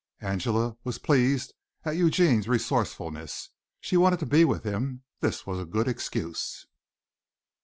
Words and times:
Angela 0.21 0.77
was 0.83 0.97
pleased 0.97 1.53
at 1.85 1.95
Eugene's 1.95 2.47
resourcefulness. 2.47 3.49
She 3.81 3.97
wanted 3.97 4.17
to 4.21 4.25
be 4.25 4.43
with 4.43 4.63
him; 4.63 5.03
this 5.19 5.45
was 5.45 5.59
a 5.59 5.63
good 5.65 5.87
excuse. 5.87 6.65